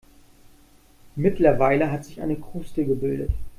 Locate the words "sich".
2.05-2.21